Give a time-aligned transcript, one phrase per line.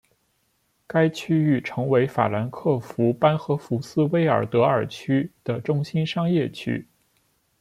[0.87, 6.87] 该区域成为法兰克福班荷福斯威尔德尔区的中心商业区。